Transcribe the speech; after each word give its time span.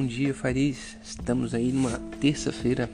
Bom 0.00 0.06
dia, 0.06 0.32
Faris. 0.32 0.96
Estamos 1.04 1.54
aí 1.54 1.70
numa 1.70 1.98
terça-feira, 2.22 2.88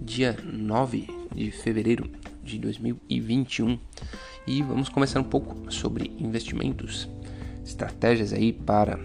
dia 0.00 0.38
9 0.44 1.08
de 1.34 1.50
fevereiro 1.50 2.08
de 2.44 2.60
2021 2.60 3.76
e 4.46 4.62
vamos 4.62 4.88
começar 4.88 5.18
um 5.18 5.24
pouco 5.24 5.68
sobre 5.68 6.12
investimentos, 6.16 7.08
estratégias 7.64 8.32
aí 8.32 8.52
para 8.52 9.00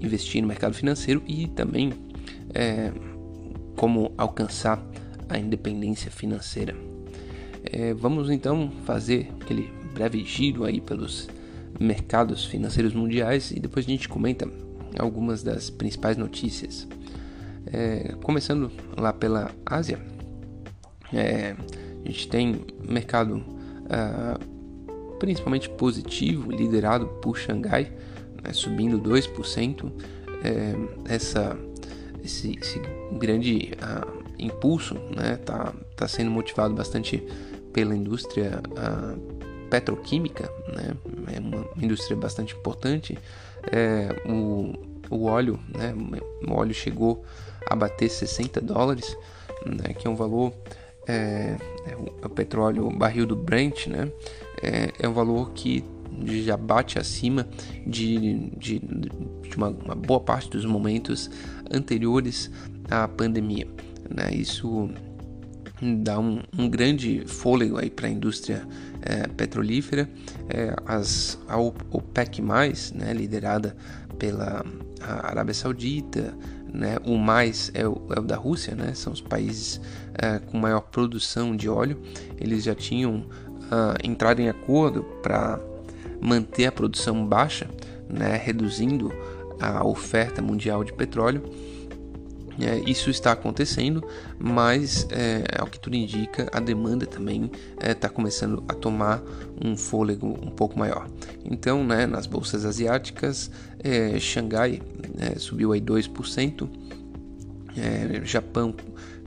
investir 0.00 0.42
no 0.42 0.48
mercado 0.48 0.74
financeiro 0.74 1.22
e 1.24 1.46
também 1.46 1.92
é, 2.52 2.92
como 3.76 4.12
alcançar 4.18 4.84
a 5.28 5.38
independência 5.38 6.10
financeira. 6.10 6.74
É, 7.62 7.94
vamos 7.94 8.28
então 8.28 8.72
fazer 8.84 9.30
aquele 9.40 9.70
breve 9.94 10.24
giro 10.24 10.64
aí 10.64 10.80
pelos 10.80 11.28
mercados 11.78 12.44
financeiros 12.44 12.92
mundiais 12.92 13.52
e 13.52 13.60
depois 13.60 13.86
a 13.86 13.88
gente 13.88 14.08
comenta 14.08 14.65
algumas 14.98 15.42
das 15.42 15.70
principais 15.70 16.16
notícias. 16.16 16.86
É, 17.72 18.14
começando 18.22 18.70
lá 18.96 19.12
pela 19.12 19.50
Ásia, 19.64 20.00
é, 21.12 21.56
a 22.04 22.08
gente 22.08 22.28
tem 22.28 22.64
mercado 22.88 23.42
ah, 23.90 24.38
principalmente 25.18 25.68
positivo, 25.70 26.50
liderado 26.50 27.06
por 27.20 27.36
Xangai, 27.36 27.92
né, 28.42 28.52
subindo 28.52 29.00
2%. 29.00 29.92
É, 30.44 30.74
essa, 31.12 31.56
esse, 32.22 32.58
esse 32.60 32.80
grande 33.18 33.72
ah, 33.80 34.06
impulso 34.38 34.94
está 34.94 35.22
né, 35.22 35.36
tá, 35.36 35.74
tá 35.96 36.08
sendo 36.08 36.30
motivado 36.30 36.74
bastante 36.74 37.22
pela 37.72 37.96
indústria 37.96 38.60
ah, 38.76 39.16
petroquímica, 39.70 40.48
né, 40.68 40.96
é 41.34 41.40
uma 41.40 41.66
indústria 41.82 42.16
bastante 42.16 42.54
importante 42.54 43.18
é, 43.72 44.08
o, 44.30 44.72
o 45.10 45.24
óleo, 45.24 45.58
né, 45.74 45.94
o 46.46 46.52
óleo 46.52 46.74
chegou 46.74 47.24
a 47.68 47.74
bater 47.74 48.08
60 48.08 48.60
dólares, 48.60 49.16
né, 49.64 49.94
que 49.94 50.06
é 50.06 50.10
um 50.10 50.16
valor, 50.16 50.52
é, 51.06 51.56
é 51.86 51.96
o, 52.24 52.28
petróleo, 52.28 52.86
o 52.86 52.96
barril 52.96 53.26
do 53.26 53.36
Brent, 53.36 53.86
né, 53.86 54.10
é, 54.62 54.92
é 54.98 55.08
um 55.08 55.12
valor 55.12 55.52
que 55.52 55.84
já 56.24 56.56
bate 56.56 56.98
acima 56.98 57.46
de, 57.86 58.50
de, 58.56 58.78
de 58.78 59.56
uma, 59.56 59.68
uma, 59.68 59.94
boa 59.94 60.20
parte 60.20 60.48
dos 60.48 60.64
momentos 60.64 61.30
anteriores 61.70 62.50
à 62.90 63.06
pandemia. 63.06 63.66
Né? 64.08 64.30
Isso 64.32 64.88
dá 66.02 66.18
um, 66.18 66.40
um 66.58 66.68
grande 66.68 67.24
fôlego 67.26 67.78
aí 67.78 67.90
para 67.90 68.06
a 68.06 68.10
indústria 68.10 68.66
é, 69.02 69.26
petrolífera. 69.28 70.08
É, 70.48 70.74
as, 70.86 71.38
a 71.48 71.58
OPEC+, 71.58 72.42
né, 72.42 73.12
liderada 73.12 73.76
pela 74.18 74.64
Arábia 75.00 75.54
Saudita, 75.54 76.36
né, 76.72 76.96
o 77.04 77.16
mais 77.16 77.70
é 77.74 77.86
o, 77.86 78.00
é 78.14 78.20
o, 78.20 78.22
da 78.22 78.36
Rússia, 78.36 78.74
né, 78.74 78.92
são 78.94 79.12
os 79.12 79.20
países 79.20 79.80
é, 80.14 80.38
com 80.38 80.58
maior 80.58 80.80
produção 80.80 81.56
de 81.56 81.68
óleo. 81.68 82.00
Eles 82.38 82.64
já 82.64 82.74
tinham 82.74 83.16
uh, 83.16 83.96
entrado 84.02 84.40
em 84.40 84.48
acordo 84.48 85.02
para 85.22 85.60
manter 86.20 86.66
a 86.66 86.72
produção 86.72 87.24
baixa, 87.26 87.68
né, 88.08 88.40
reduzindo 88.42 89.12
a 89.60 89.86
oferta 89.86 90.42
mundial 90.42 90.84
de 90.84 90.92
petróleo 90.92 91.42
é, 92.60 92.78
isso 92.88 93.10
está 93.10 93.32
acontecendo, 93.32 94.02
mas 94.38 95.06
é, 95.10 95.44
ao 95.58 95.66
que 95.66 95.78
tudo 95.78 95.96
indica, 95.96 96.48
a 96.52 96.60
demanda 96.60 97.06
também 97.06 97.50
está 97.78 98.08
é, 98.08 98.10
começando 98.10 98.64
a 98.68 98.74
tomar 98.74 99.22
um 99.62 99.76
fôlego 99.76 100.26
um 100.42 100.50
pouco 100.50 100.78
maior. 100.78 101.08
Então, 101.44 101.84
né, 101.84 102.06
nas 102.06 102.26
bolsas 102.26 102.64
asiáticas, 102.64 103.50
é, 103.78 104.18
Xangai 104.18 104.80
é, 105.18 105.38
subiu 105.38 105.72
aí 105.72 105.80
2%, 105.80 106.68
é, 107.76 108.24
Japão 108.24 108.74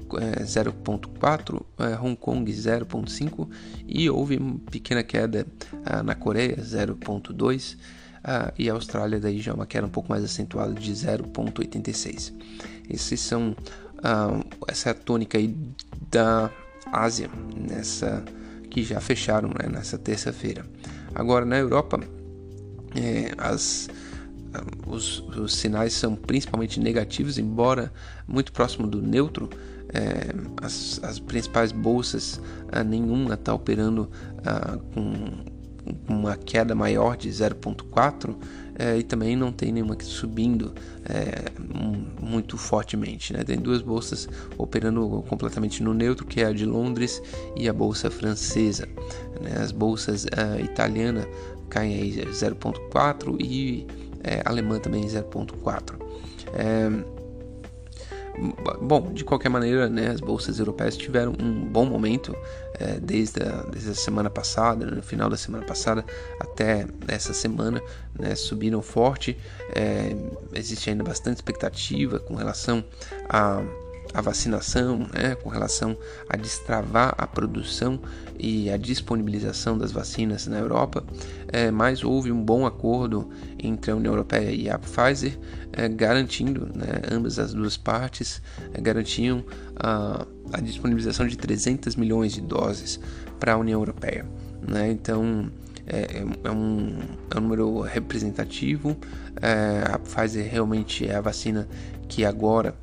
0,4, 0.09 1.63
Hong 2.01 2.15
Kong 2.15 2.51
0,5 2.51 3.47
e 3.87 4.09
houve 4.09 4.37
uma 4.37 4.57
pequena 4.71 5.03
queda 5.03 5.45
ah, 5.85 6.01
na 6.01 6.15
Coreia 6.15 6.55
0,2 6.55 7.77
ah, 8.23 8.53
e 8.57 8.69
a 8.69 8.73
Austrália 8.73 9.19
daí 9.19 9.39
já 9.39 9.51
é 9.51 9.55
uma 9.55 9.65
queda 9.65 9.87
um 9.87 9.89
pouco 9.89 10.09
mais 10.09 10.23
acentuada 10.23 10.73
de 10.73 10.91
0,86. 10.91 12.33
Esses 12.89 13.19
são 13.19 13.55
ah, 14.03 14.39
essa 14.67 14.89
é 14.89 14.91
a 14.91 14.95
tônica 14.95 15.37
aí 15.37 15.55
da 16.11 16.51
Ásia 16.91 17.29
nessa 17.55 18.23
que 18.69 18.83
já 18.83 19.01
fecharam 19.01 19.49
né, 19.49 19.67
nessa 19.69 19.97
terça-feira. 19.97 20.65
Agora 21.15 21.45
na 21.45 21.57
Europa 21.57 21.99
é, 22.95 23.33
as 23.37 23.89
os, 24.87 25.19
os, 25.37 25.55
sinais 25.55 25.93
são 25.93 26.15
principalmente 26.15 26.79
negativos, 26.79 27.37
embora 27.37 27.91
muito 28.27 28.51
próximo 28.51 28.87
do 28.87 29.01
neutro. 29.01 29.49
É, 29.91 30.33
as, 30.61 30.99
as, 31.03 31.19
principais 31.19 31.71
bolsas, 31.71 32.39
ah, 32.71 32.83
nenhuma 32.83 33.33
está 33.33 33.53
operando 33.53 34.09
ah, 34.45 34.77
com 34.93 35.58
uma 36.07 36.35
queda 36.35 36.73
maior 36.75 37.17
de 37.17 37.29
0,4 37.29 38.35
é, 38.77 38.97
e 38.97 39.03
também 39.03 39.35
não 39.35 39.51
tem 39.51 39.71
nenhuma 39.71 39.97
subindo 40.01 40.73
é, 41.03 41.51
muito 42.21 42.57
fortemente. 42.57 43.33
Né? 43.33 43.43
Tem 43.43 43.57
duas 43.57 43.81
bolsas 43.81 44.27
operando 44.57 45.23
completamente 45.27 45.83
no 45.83 45.93
neutro, 45.93 46.25
que 46.25 46.41
é 46.41 46.45
a 46.45 46.53
de 46.53 46.65
Londres 46.65 47.21
e 47.57 47.67
a 47.67 47.73
bolsa 47.73 48.09
francesa. 48.09 48.87
Né? 49.41 49.57
As 49.61 49.71
bolsas 49.71 50.25
é, 50.25 50.61
italiana 50.61 51.27
caem 51.69 51.93
aí 51.93 52.25
0,4 52.31 53.37
e 53.41 53.85
é, 54.23 54.41
alemã 54.45 54.79
também 54.79 55.05
0,4. 55.05 55.95
Bom, 58.81 59.11
de 59.11 59.23
qualquer 59.23 59.49
maneira, 59.49 59.89
né, 59.89 60.09
as 60.09 60.21
bolsas 60.21 60.59
europeias 60.59 60.95
tiveram 60.95 61.33
um 61.39 61.65
bom 61.65 61.85
momento 61.85 62.35
é, 62.79 62.99
desde, 62.99 63.43
a, 63.43 63.63
desde 63.63 63.91
a 63.91 63.95
semana 63.95 64.29
passada, 64.29 64.85
no 64.85 65.01
final 65.01 65.29
da 65.29 65.35
semana 65.35 65.65
passada 65.65 66.05
até 66.39 66.87
essa 67.07 67.33
semana, 67.33 67.81
né, 68.17 68.35
subiram 68.35 68.81
forte. 68.81 69.37
É, 69.75 70.15
existe 70.53 70.89
ainda 70.89 71.03
bastante 71.03 71.37
expectativa 71.37 72.19
com 72.19 72.35
relação 72.35 72.83
a 73.27 73.61
a 74.13 74.21
vacinação, 74.21 75.07
né, 75.13 75.35
com 75.35 75.49
relação 75.49 75.97
a 76.27 76.35
destravar 76.35 77.13
a 77.17 77.27
produção 77.27 77.99
e 78.37 78.69
a 78.69 78.77
disponibilização 78.77 79.77
das 79.77 79.91
vacinas 79.91 80.47
na 80.47 80.57
Europa, 80.57 81.03
é, 81.47 81.69
mas 81.69 82.03
houve 82.03 82.31
um 82.31 82.43
bom 82.43 82.65
acordo 82.65 83.29
entre 83.61 83.91
a 83.91 83.95
União 83.95 84.13
Europeia 84.13 84.51
e 84.51 84.69
a 84.69 84.79
Pfizer, 84.79 85.37
é, 85.73 85.87
garantindo, 85.87 86.67
né, 86.73 87.01
ambas 87.11 87.37
as 87.37 87.53
duas 87.53 87.77
partes 87.77 88.41
é, 88.73 88.81
garantiam 88.81 89.43
a, 89.75 90.25
a, 90.53 90.61
disponibilização 90.61 91.27
de 91.27 91.37
300 91.37 91.95
milhões 91.95 92.33
de 92.33 92.41
doses 92.41 92.99
para 93.39 93.53
a 93.53 93.57
União 93.57 93.79
Europeia. 93.79 94.25
Né, 94.67 94.91
então, 94.91 95.51
é, 95.85 96.19
é, 96.43 96.51
um, 96.51 96.99
é 97.31 97.37
um 97.37 97.41
número 97.41 97.81
representativo. 97.81 98.95
É, 99.41 99.83
a 99.91 99.99
Pfizer 99.99 100.49
realmente 100.49 101.07
é 101.07 101.15
a 101.15 101.21
vacina 101.21 101.67
que 102.07 102.23
agora 102.23 102.75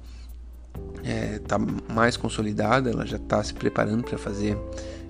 está 1.07 1.57
é, 1.57 1.59
tá 1.59 1.59
mais 1.93 2.17
consolidada, 2.17 2.91
ela 2.91 3.07
já 3.07 3.17
está 3.17 3.43
se 3.43 3.55
preparando 3.55 4.03
para 4.03 4.19
fazer 4.19 4.59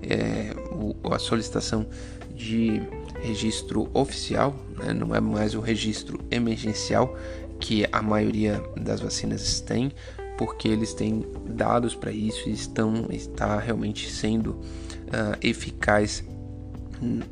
é, 0.02 0.54
o, 0.72 0.94
a 1.10 1.18
solicitação 1.18 1.86
de 2.34 2.82
registro 3.22 3.88
oficial, 3.94 4.54
né? 4.76 4.92
não 4.92 5.14
é 5.14 5.20
mais 5.20 5.54
o 5.54 5.60
registro 5.60 6.20
emergencial 6.30 7.16
que 7.58 7.86
a 7.90 8.02
maioria 8.02 8.62
das 8.76 9.00
vacinas 9.00 9.60
tem, 9.60 9.90
porque 10.36 10.68
eles 10.68 10.92
têm 10.92 11.24
dados 11.48 11.94
para 11.94 12.12
isso 12.12 12.48
e 12.48 12.52
estão 12.52 13.06
está 13.10 13.58
realmente 13.58 14.10
sendo 14.10 14.50
uh, 14.50 15.36
eficaz 15.40 16.22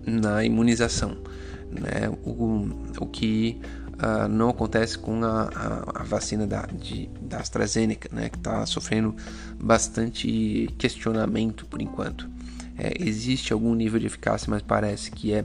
na 0.06 0.42
imunização, 0.42 1.18
né? 1.70 2.08
o, 2.24 2.68
o 2.98 3.06
que 3.06 3.60
uh, 3.94 4.28
não 4.28 4.50
acontece 4.50 4.98
com 4.98 5.24
a, 5.24 5.42
a, 5.54 6.00
a, 6.00 6.02
vacina 6.02 6.46
da, 6.46 6.62
de, 6.66 7.08
da 7.20 7.38
AstraZeneca, 7.38 8.08
né, 8.12 8.28
que 8.28 8.36
está 8.36 8.64
sofrendo 8.66 9.14
bastante 9.60 10.68
questionamento 10.78 11.66
por 11.66 11.80
enquanto. 11.80 12.28
É, 12.76 12.92
existe 12.98 13.52
algum 13.52 13.74
nível 13.74 14.00
de 14.00 14.06
eficácia, 14.06 14.50
mas 14.50 14.62
parece 14.62 15.10
que 15.10 15.32
é, 15.32 15.44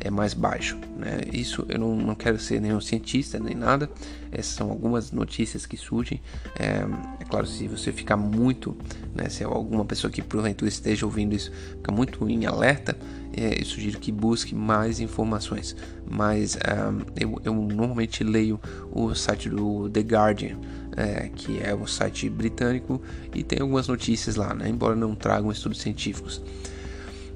é 0.00 0.10
mais 0.10 0.34
baixo. 0.34 0.78
Né? 0.96 1.20
Isso 1.32 1.64
eu 1.68 1.78
não, 1.78 1.94
não 1.94 2.14
quero 2.14 2.38
ser 2.38 2.60
nenhum 2.60 2.80
cientista 2.80 3.38
nem 3.38 3.54
nada, 3.54 3.90
essas 4.32 4.54
são 4.54 4.70
algumas 4.70 5.12
notícias 5.12 5.66
que 5.66 5.76
surgem. 5.76 6.20
É, 6.58 6.84
é 7.20 7.24
claro, 7.24 7.46
se 7.46 7.68
você 7.68 7.92
ficar 7.92 8.16
muito, 8.16 8.76
né, 9.14 9.28
se 9.28 9.44
alguma 9.44 9.84
pessoa 9.84 10.10
que 10.10 10.22
porventura 10.22 10.68
esteja 10.68 11.04
ouvindo 11.04 11.34
isso 11.34 11.52
fica 11.76 11.92
muito 11.92 12.28
em 12.28 12.46
alerta, 12.46 12.96
é, 13.36 13.60
eu 13.60 13.64
sugiro 13.64 13.98
que 13.98 14.10
busque 14.10 14.54
mais 14.54 15.00
informações. 15.00 15.76
Mas 16.10 16.56
um, 16.56 17.00
eu, 17.16 17.40
eu, 17.44 17.54
normalmente 17.54 18.24
leio 18.24 18.58
o 18.90 19.14
site 19.14 19.48
do 19.48 19.88
The 19.90 20.00
Guardian, 20.00 20.58
é, 20.96 21.28
que 21.28 21.60
é 21.62 21.74
um 21.74 21.86
site 21.86 22.28
britânico, 22.28 23.00
e 23.34 23.44
tem 23.44 23.60
algumas 23.60 23.86
notícias 23.86 24.36
lá, 24.36 24.54
né, 24.54 24.68
embora 24.68 24.96
não 24.96 25.14
tragam 25.14 25.52
estudos 25.52 25.80
científicos. 25.80 26.42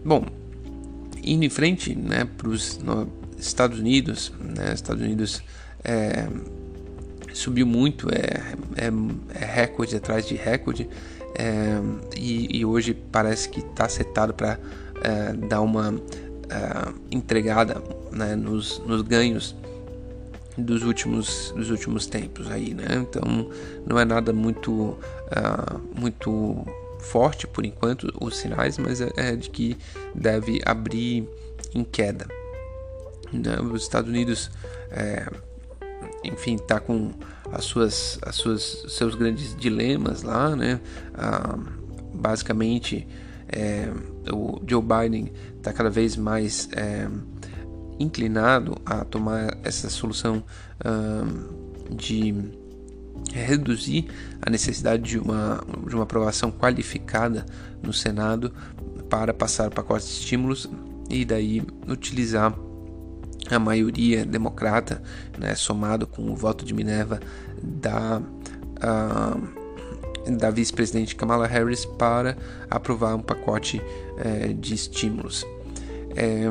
Bom, 0.05 0.27
indo 1.25 1.45
em 1.45 1.51
frente 1.51 1.95
né, 1.95 2.29
para 2.37 2.49
os 2.49 2.79
Estados 3.39 3.79
Unidos, 3.79 4.33
né, 4.41 4.73
Estados 4.75 5.03
Unidos 5.03 5.43
é, 5.83 6.29
subiu 7.33 7.67
muito, 7.67 8.09
é, 8.11 8.55
é, 8.77 8.91
é 9.41 9.45
recorde 9.45 9.97
atrás 9.97 10.27
de 10.27 10.35
recorde, 10.35 10.89
é, 11.35 11.81
e, 12.17 12.59
e, 12.59 12.65
hoje 12.65 12.95
parece 12.95 13.49
que 13.49 13.61
está 13.61 13.89
setado 13.89 14.33
para 14.33 14.59
é, 15.03 15.33
dar 15.33 15.61
uma 15.63 15.95
é, 16.49 16.93
entregada 17.11 17.83
né, 18.13 18.37
nos, 18.37 18.81
nos 18.87 19.03
ganhos 19.03 19.57
dos 20.57 20.85
últimos 20.85 21.53
dos 21.57 21.71
últimos 21.71 22.07
tempos 22.07 22.51
aí, 22.51 22.75
né? 22.75 22.87
Então 22.93 23.51
não 23.87 23.99
é 23.99 24.05
nada 24.05 24.33
muito 24.33 24.73
uh, 24.73 25.81
muito 25.99 26.65
forte 26.99 27.47
por 27.47 27.65
enquanto 27.65 28.13
os 28.21 28.37
sinais, 28.37 28.79
mas 28.79 29.01
é, 29.01 29.11
é 29.17 29.37
de 29.37 29.51
que 29.51 29.77
deve 30.15 30.61
abrir 30.65 31.29
em 31.75 31.85
queda. 31.85 32.27
Né? 33.33 33.61
Os 33.61 33.83
Estados 33.83 34.09
Unidos 34.09 34.51
é, 34.91 35.27
enfim, 36.25 36.55
está 36.55 36.81
com 36.81 37.13
as 37.53 37.65
suas, 37.65 38.19
as 38.23 38.35
suas, 38.37 38.87
seus 38.89 39.15
grandes 39.15 39.55
dilemas 39.55 40.23
lá, 40.23 40.57
né? 40.57 40.81
Ah, 41.15 41.59
basicamente, 42.15 43.07
é, 43.49 43.91
o 44.33 44.61
Joe 44.67 44.83
Biden 44.83 45.33
está 45.57 45.73
cada 45.73 45.91
vez 45.91 46.17
mais 46.17 46.69
é, 46.73 47.09
inclinado 47.99 48.77
a 48.87 49.05
tomar 49.05 49.59
essa 49.63 49.91
solução 49.91 50.43
ah, 50.81 51.25
de 51.91 52.35
reduzir 53.33 54.07
a 54.41 54.51
necessidade 54.51 55.03
de 55.03 55.19
uma, 55.19 55.63
de 55.87 55.95
uma 55.95 56.05
aprovação 56.05 56.51
qualificada 56.51 57.45
no 57.83 57.93
Senado 57.93 58.53
para 59.09 59.35
passar 59.35 59.69
o 59.69 59.71
pacote 59.71 60.07
de 60.07 60.13
estímulos 60.13 60.69
e 61.11 61.25
daí 61.25 61.63
utilizar 61.89 62.55
a 63.51 63.59
maioria 63.59 64.25
democrata, 64.25 65.03
né, 65.39 65.55
somado 65.55 66.07
com 66.07 66.31
o 66.31 66.37
voto 66.37 66.65
de 66.65 66.73
Minerva 66.73 67.21
da, 67.63 68.21
uh, 68.21 70.33
da 70.33 70.51
vice-presidente 70.51 71.15
Kamala 71.15 71.47
Harris 71.47 71.85
para 71.85 72.37
aprovar 72.71 73.15
um 73.15 73.21
pacote 73.21 73.81
uh, 73.81 74.55
de 74.55 74.75
estímulos. 74.75 75.45
É, 76.17 76.45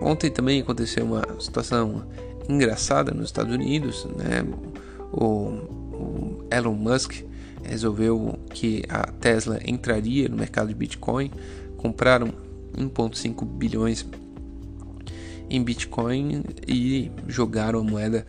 ontem 0.00 0.30
também 0.30 0.60
aconteceu 0.60 1.04
uma 1.04 1.24
situação 1.40 2.04
engraçada 2.48 3.12
nos 3.12 3.26
Estados 3.26 3.54
Unidos, 3.54 4.06
né? 4.16 4.44
O, 5.12 5.24
o 5.24 6.44
Elon 6.50 6.74
Musk 6.74 7.22
resolveu 7.62 8.38
que 8.50 8.82
a 8.88 9.10
Tesla 9.12 9.58
entraria 9.64 10.28
no 10.28 10.36
mercado 10.36 10.68
de 10.68 10.74
Bitcoin, 10.74 11.30
compraram 11.76 12.32
1,5 12.76 13.44
bilhões 13.44 14.06
em 15.50 15.62
Bitcoin 15.62 16.44
e 16.66 17.10
jogaram 17.26 17.80
a 17.80 17.84
moeda 17.84 18.26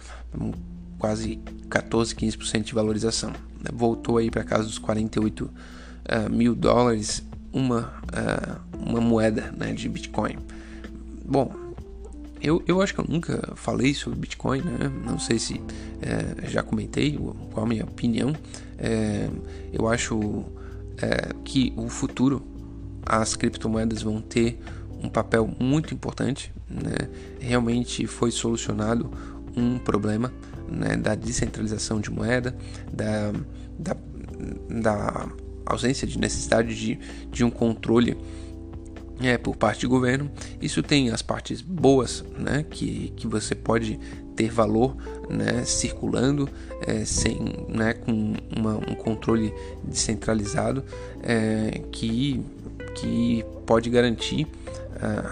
quase 0.97 1.39
14, 1.69 2.15
15% 2.15 2.63
de 2.63 2.73
valorização. 2.73 3.33
Voltou 3.73 4.17
aí 4.17 4.29
para 4.31 4.43
casa 4.43 4.63
dos 4.63 4.77
48 4.77 5.45
uh, 5.45 5.51
eh, 6.05 6.29
mil 6.29 6.55
dólares 6.55 7.23
uma, 7.51 7.93
uh, 8.13 8.77
uma 8.77 9.01
moeda 9.01 9.53
né, 9.57 9.73
de 9.73 9.89
Bitcoin. 9.89 10.37
Bom, 11.25 11.53
eu, 12.41 12.63
eu 12.67 12.81
acho 12.81 12.93
que 12.93 12.99
eu 12.99 13.05
nunca 13.07 13.53
falei 13.55 13.93
sobre 13.93 14.19
Bitcoin, 14.19 14.61
né? 14.61 14.91
não 15.05 15.19
sei 15.19 15.39
se 15.39 15.61
é, 16.01 16.47
já 16.47 16.63
comentei 16.63 17.17
qual 17.51 17.65
a 17.65 17.69
minha 17.69 17.83
opinião. 17.83 18.33
É, 18.77 19.29
eu 19.73 19.87
acho 19.87 20.45
é, 21.01 21.33
que 21.43 21.73
o 21.75 21.89
futuro 21.89 22.41
as 23.05 23.35
criptomoedas 23.35 24.01
vão 24.01 24.21
ter 24.21 24.59
um 25.03 25.09
papel 25.09 25.49
muito 25.59 25.93
importante. 25.93 26.51
Né? 26.69 27.09
Realmente 27.39 28.05
foi 28.05 28.31
solucionado 28.31 29.09
um 29.55 29.77
problema 29.79 30.31
né, 30.69 30.95
da 30.95 31.15
descentralização 31.15 31.99
de 31.99 32.11
moeda, 32.11 32.55
da, 32.91 33.31
da, 33.77 33.97
da 34.69 35.27
ausência 35.65 36.07
de 36.07 36.17
necessidade 36.17 36.75
de, 36.75 36.99
de 37.31 37.43
um 37.43 37.49
controle 37.49 38.17
é, 39.21 39.37
por 39.37 39.55
parte 39.55 39.81
do 39.81 39.89
governo. 39.89 40.29
Isso 40.61 40.81
tem 40.81 41.09
as 41.09 41.21
partes 41.21 41.61
boas, 41.61 42.23
né, 42.37 42.65
que, 42.69 43.13
que 43.15 43.27
você 43.27 43.53
pode 43.55 43.99
ter 44.35 44.49
valor 44.49 44.95
né, 45.29 45.63
circulando 45.65 46.49
é, 46.87 47.03
sem, 47.03 47.37
né, 47.67 47.93
com 47.93 48.33
uma, 48.55 48.75
um 48.75 48.95
controle 48.95 49.53
descentralizado 49.83 50.83
é, 51.21 51.81
que, 51.91 52.43
que 52.95 53.43
pode 53.65 53.89
garantir 53.89 54.47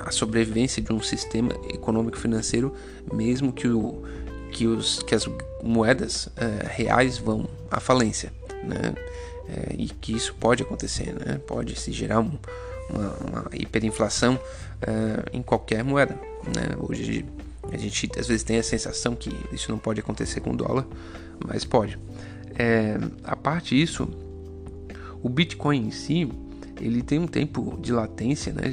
a 0.06 0.12
sobrevivência 0.12 0.82
de 0.82 0.94
um 0.94 1.02
sistema 1.02 1.52
econômico 1.74 2.18
financeiro, 2.18 2.74
mesmo 3.12 3.52
que, 3.52 3.68
o, 3.68 4.02
que, 4.52 4.66
os, 4.66 5.04
que 5.04 5.14
as 5.14 5.28
moedas 5.62 6.30
é, 6.38 6.68
reais 6.70 7.18
vão 7.18 7.48
à 7.70 7.80
falência, 7.80 8.32
né? 8.64 8.96
É, 9.50 9.76
e 9.78 9.88
que 9.88 10.14
isso 10.14 10.36
pode 10.36 10.64
acontecer, 10.64 11.14
né? 11.14 11.40
Pode 11.46 11.78
se 11.80 11.92
gerar 11.92 12.20
um, 12.20 12.38
uma, 12.90 13.14
uma, 13.14 13.50
hiperinflação 13.54 14.40
é, 14.82 15.36
em 15.36 15.42
qualquer 15.42 15.84
moeda, 15.84 16.16
né? 16.46 16.76
Hoje 16.80 17.26
a 17.72 17.78
gente 17.78 18.10
às 18.18 18.28
vezes 18.28 18.44
tem 18.44 18.58
a 18.58 18.64
sensação 18.64 19.16
que 19.16 19.30
isso 19.52 19.72
não 19.72 19.78
pode 19.78 20.00
acontecer 20.00 20.40
com 20.40 20.52
o 20.52 20.56
dólar, 20.56 20.86
mas 21.46 21.66
pode. 21.66 22.00
É, 22.58 22.98
a 23.24 23.36
parte 23.36 23.76
disso, 23.76 24.08
o 25.22 25.30
Bitcoin 25.30 25.88
em 25.88 25.92
si, 25.92 26.30
ele 26.80 27.02
tem 27.02 27.20
um 27.20 27.28
tempo 27.28 27.78
de 27.82 27.92
latência 27.92 28.54
né, 28.54 28.64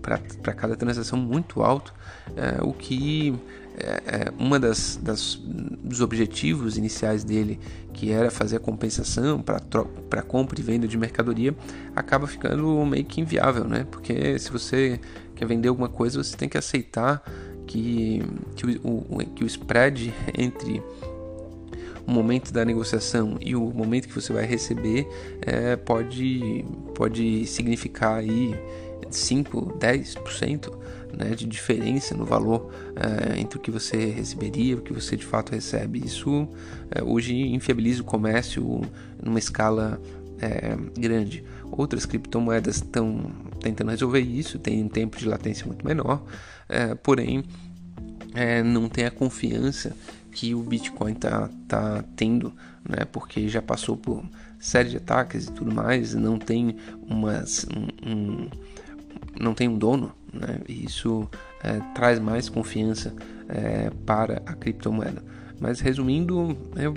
para 0.00 0.52
cada 0.54 0.76
transação 0.76 1.18
muito 1.18 1.62
alto, 1.62 1.92
é, 2.36 2.62
o 2.62 2.72
que 2.72 3.34
é, 3.78 4.02
é 4.06 4.32
uma 4.38 4.58
das, 4.58 4.98
das, 5.00 5.40
dos 5.42 6.00
objetivos 6.00 6.76
iniciais 6.76 7.24
dele, 7.24 7.58
que 7.92 8.10
era 8.10 8.30
fazer 8.30 8.56
a 8.56 8.60
compensação 8.60 9.42
para 9.42 10.22
compra 10.22 10.58
e 10.60 10.62
venda 10.62 10.86
de 10.86 10.96
mercadoria, 10.96 11.54
acaba 11.94 12.26
ficando 12.26 12.84
meio 12.84 13.04
que 13.04 13.20
inviável, 13.20 13.64
né? 13.64 13.86
Porque 13.90 14.38
se 14.38 14.50
você 14.50 15.00
quer 15.34 15.46
vender 15.46 15.68
alguma 15.68 15.88
coisa, 15.88 16.22
você 16.22 16.36
tem 16.36 16.48
que 16.48 16.58
aceitar 16.58 17.22
que, 17.66 18.22
que, 18.56 18.80
o, 18.82 19.18
que 19.34 19.44
o 19.44 19.46
spread 19.46 20.12
entre 20.36 20.82
o 22.06 22.10
momento 22.10 22.52
da 22.52 22.64
negociação 22.64 23.36
e 23.40 23.54
o 23.54 23.70
momento 23.70 24.08
que 24.08 24.14
você 24.14 24.32
vai 24.32 24.46
receber 24.46 25.06
é, 25.42 25.76
pode, 25.76 26.64
pode 26.94 27.46
significar 27.46 28.16
aí 28.20 28.58
5, 29.10 29.78
10% 29.78 30.72
né, 31.16 31.34
de 31.34 31.46
diferença 31.46 32.14
no 32.14 32.24
valor 32.24 32.72
é, 32.96 33.38
entre 33.38 33.58
o 33.58 33.60
que 33.60 33.70
você 33.70 34.06
receberia 34.06 34.76
o 34.76 34.80
que 34.80 34.92
você 34.92 35.16
de 35.16 35.24
fato 35.24 35.52
recebe. 35.52 36.04
Isso 36.04 36.48
é, 36.90 37.02
hoje 37.02 37.34
infiabiliza 37.34 38.02
o 38.02 38.04
comércio 38.04 38.82
numa 39.22 39.38
escala 39.38 40.00
é, 40.40 40.76
grande. 40.98 41.44
Outras 41.70 42.06
criptomoedas 42.06 42.76
estão 42.76 43.30
tentando 43.60 43.90
resolver 43.90 44.20
isso, 44.20 44.58
tem 44.58 44.82
um 44.82 44.88
tempo 44.88 45.18
de 45.18 45.26
latência 45.28 45.66
muito 45.66 45.84
menor, 45.84 46.24
porém 47.02 47.44
não 48.64 48.88
tem 48.88 49.04
a 49.04 49.10
confiança 49.10 49.94
que 50.32 50.54
o 50.54 50.62
Bitcoin 50.62 51.14
tá, 51.14 51.50
tá 51.66 52.04
tendo, 52.16 52.54
né? 52.88 53.04
Porque 53.10 53.48
já 53.48 53.60
passou 53.60 53.96
por 53.96 54.24
série 54.58 54.88
de 54.88 54.96
ataques 54.96 55.46
e 55.46 55.52
tudo 55.52 55.74
mais, 55.74 56.14
não 56.14 56.38
tem 56.38 56.76
um, 57.08 57.26
um 58.06 58.48
não 59.38 59.54
tem 59.54 59.68
um 59.68 59.76
dono, 59.76 60.12
né? 60.32 60.60
E 60.68 60.84
isso 60.84 61.28
é, 61.62 61.80
traz 61.94 62.18
mais 62.18 62.48
confiança 62.48 63.14
é, 63.48 63.90
para 64.06 64.42
a 64.46 64.54
criptomoeda. 64.54 65.22
Mas 65.60 65.80
resumindo, 65.80 66.56
eu 66.76 66.94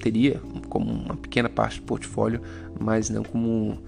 teria 0.00 0.40
como 0.68 0.92
uma 0.92 1.16
pequena 1.16 1.48
parte 1.48 1.80
do 1.80 1.86
portfólio, 1.86 2.40
mas 2.78 3.08
não 3.08 3.22
como 3.22 3.78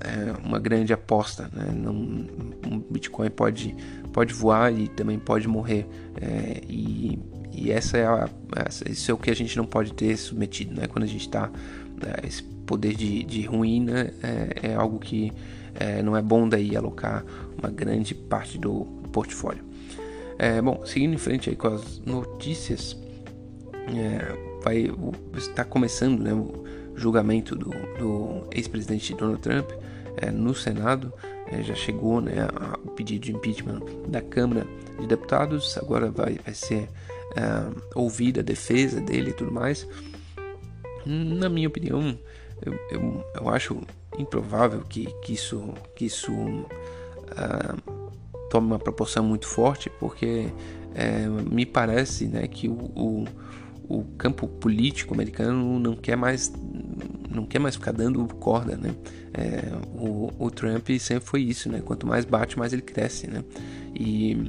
é, 0.00 0.46
uma 0.46 0.58
grande 0.58 0.92
aposta. 0.92 1.50
Né? 1.52 1.66
Não, 1.74 1.92
um 1.92 2.84
Bitcoin 2.90 3.30
pode, 3.30 3.74
pode 4.12 4.32
voar 4.32 4.72
e 4.72 4.88
também 4.88 5.18
pode 5.18 5.46
morrer. 5.46 5.86
É, 6.20 6.62
e 6.68 7.18
e 7.56 7.72
essa 7.72 7.96
é 7.96 8.04
a, 8.04 8.28
essa, 8.66 8.90
isso 8.90 9.10
é 9.10 9.14
o 9.14 9.16
que 9.16 9.30
a 9.30 9.34
gente 9.34 9.56
não 9.56 9.64
pode 9.64 9.94
ter 9.94 10.14
submetido, 10.18 10.78
né? 10.78 10.86
Quando 10.86 11.04
a 11.04 11.08
gente 11.08 11.22
está 11.22 11.50
é, 12.02 12.26
esse 12.26 12.42
poder 12.42 12.94
de, 12.94 13.24
de 13.24 13.42
ruína 13.46 14.12
é, 14.22 14.70
é 14.70 14.74
algo 14.74 14.98
que 14.98 15.32
é, 15.78 16.02
não 16.02 16.16
é 16.16 16.22
bom 16.22 16.48
daí 16.48 16.76
alocar 16.76 17.24
uma 17.58 17.70
grande 17.70 18.14
parte 18.14 18.58
do 18.58 18.84
portfólio. 19.12 19.64
É, 20.38 20.60
bom, 20.60 20.84
seguindo 20.84 21.14
em 21.14 21.18
frente 21.18 21.48
aí 21.48 21.56
com 21.56 21.68
as 21.68 21.98
notícias, 22.00 22.96
é, 23.94 24.60
vai 24.62 24.90
está 25.36 25.64
começando 25.64 26.20
né, 26.20 26.34
o 26.34 26.64
julgamento 26.94 27.54
do, 27.54 27.70
do 27.98 28.46
ex-presidente 28.50 29.14
Donald 29.14 29.40
Trump 29.40 29.70
é, 30.16 30.30
no 30.30 30.54
Senado. 30.54 31.12
É, 31.46 31.62
já 31.62 31.74
chegou 31.74 32.20
né, 32.20 32.34
o 32.84 32.90
pedido 32.90 33.26
de 33.26 33.32
impeachment 33.32 33.80
da 34.08 34.20
Câmara 34.20 34.66
de 34.98 35.06
Deputados, 35.06 35.78
agora 35.78 36.10
vai, 36.10 36.38
vai 36.44 36.54
ser 36.54 36.88
uh, 37.36 37.82
ouvir 37.94 38.38
a 38.38 38.42
defesa 38.42 39.00
dele 39.00 39.30
e 39.30 39.32
tudo 39.32 39.52
mais. 39.52 39.86
Na 41.04 41.48
minha 41.48 41.68
opinião, 41.68 42.18
eu, 42.62 42.74
eu, 42.90 43.24
eu 43.34 43.48
acho 43.48 43.80
improvável 44.18 44.80
que, 44.88 45.06
que 45.22 45.34
isso, 45.34 45.74
que 45.94 46.06
isso 46.06 46.32
uh, 46.32 46.66
tome 48.50 48.68
uma 48.68 48.78
proporção 48.78 49.24
muito 49.24 49.46
forte, 49.46 49.90
porque 49.98 50.46
uh, 50.46 51.54
me 51.54 51.66
parece 51.66 52.26
né, 52.26 52.46
que 52.46 52.68
o, 52.68 52.74
o, 52.94 53.24
o 53.88 54.04
campo 54.18 54.48
político 54.48 55.14
americano 55.14 55.78
não 55.78 55.94
quer 55.94 56.16
mais 56.16 56.52
não 57.30 57.44
quer 57.44 57.58
mais 57.58 57.76
ficar 57.76 57.92
dando 57.92 58.26
corda, 58.36 58.76
né? 58.76 58.94
É, 59.34 59.70
o, 59.94 60.32
o, 60.38 60.50
Trump 60.50 60.88
sempre 60.98 61.28
foi 61.28 61.42
isso, 61.42 61.70
né? 61.70 61.82
Quanto 61.84 62.06
mais 62.06 62.24
bate, 62.24 62.58
mais 62.58 62.72
ele 62.72 62.80
cresce, 62.80 63.26
né? 63.26 63.44
E, 63.94 64.48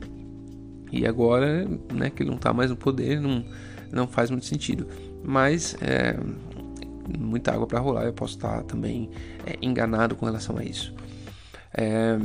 e 0.92 1.06
agora, 1.06 1.68
né, 1.94 2.10
que 2.10 2.24
ele 2.24 2.30
não 2.30 2.38
está 2.38 2.54
mais 2.54 2.70
no 2.70 2.78
poder, 2.78 3.20
não, 3.20 3.44
não 3.92 4.08
faz 4.08 4.32
muito 4.32 4.46
sentido. 4.46 4.88
Mas 5.24 5.76
é, 5.82 6.18
muita 7.18 7.54
água 7.54 7.68
para 7.68 7.80
rolar, 7.80 8.06
eu 8.06 8.14
posso 8.14 8.36
estar 8.36 8.64
também 8.64 9.10
é, 9.46 9.58
enganado 9.62 10.16
com 10.16 10.26
relação 10.26 10.58
a 10.58 10.64
isso. 10.64 10.94
É, 11.74 12.18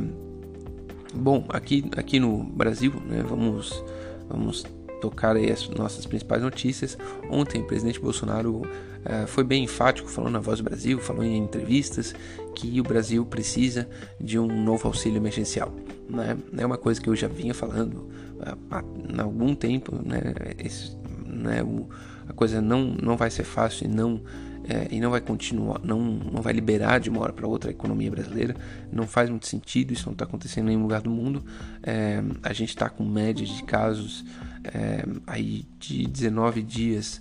bom, 1.15 1.45
aqui, 1.49 1.85
aqui 1.97 2.19
no 2.19 2.43
Brasil, 2.45 2.93
né, 3.07 3.23
vamos, 3.27 3.85
vamos 4.29 4.65
tocar 5.03 5.37
aí 5.37 5.51
as 5.51 5.69
nossas 5.69 6.07
principais 6.07 6.41
notícias. 6.41 6.97
Ontem, 7.29 7.61
o 7.61 7.67
presidente 7.67 8.01
Bolsonaro 8.01 8.59
uh, 8.59 9.27
foi 9.27 9.43
bem 9.43 9.65
enfático, 9.65 10.09
falou 10.09 10.31
na 10.31 10.39
Voz 10.39 10.59
do 10.59 10.65
Brasil, 10.65 10.99
falou 11.01 11.25
em 11.25 11.37
entrevistas 11.37 12.15
que 12.55 12.81
o 12.81 12.85
Brasil 12.85 13.27
precisa 13.27 13.89
de 14.21 14.39
um 14.39 14.47
novo 14.47 14.87
auxílio 14.87 15.19
emergencial. 15.19 15.75
Né? 16.09 16.39
É 16.57 16.65
uma 16.65 16.79
coisa 16.79 17.01
que 17.01 17.09
eu 17.09 17.17
já 17.17 17.27
vinha 17.27 17.53
falando 17.53 18.09
uh, 18.39 18.57
há, 18.71 19.23
algum 19.23 19.57
tempo. 19.57 19.97
Né? 20.05 20.21
Esse, 20.65 20.97
né? 21.43 21.63
O, 21.63 21.89
a 22.29 22.33
coisa 22.33 22.61
não, 22.61 22.85
não 22.85 23.17
vai 23.17 23.31
ser 23.31 23.45
fácil 23.45 23.87
e 23.87 23.89
não 23.89 24.21
é, 24.65 24.87
e 24.95 25.01
não 25.01 25.11
vai 25.11 25.21
continuar, 25.21 25.81
não, 25.83 26.01
não 26.01 26.41
vai 26.41 26.53
liberar 26.53 27.01
de 27.01 27.11
uma 27.11 27.21
hora 27.21 27.33
para 27.33 27.47
outra 27.47 27.71
a 27.71 27.73
economia 27.73 28.11
brasileira. 28.11 28.55
Não 28.93 29.07
faz 29.07 29.29
muito 29.29 29.47
sentido, 29.47 29.93
isso 29.93 30.07
não 30.07 30.13
está 30.13 30.25
acontecendo 30.25 30.67
em 30.67 30.69
nenhum 30.69 30.83
lugar 30.83 31.01
do 31.01 31.11
mundo. 31.11 31.45
É, 31.83 32.23
a 32.43 32.53
gente 32.53 32.69
está 32.69 32.89
com 32.89 33.05
médias 33.05 33.49
de 33.49 33.63
casos 33.65 34.25
é, 34.65 35.05
aí 35.27 35.67
de 35.81 36.07
19 36.07 36.63
dias, 36.63 37.21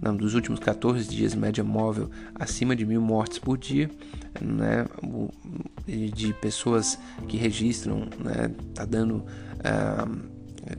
não, 0.00 0.14
dos 0.14 0.34
últimos 0.34 0.60
14 0.60 1.08
dias, 1.08 1.34
média 1.34 1.64
móvel, 1.64 2.10
acima 2.34 2.76
de 2.76 2.84
mil 2.84 3.00
mortes 3.00 3.38
por 3.38 3.56
dia, 3.56 3.90
né, 4.38 4.84
de 5.86 6.34
pessoas 6.34 6.98
que 7.26 7.38
registram, 7.38 8.08
né, 8.22 8.50
tá 8.74 8.84
dando 8.84 9.24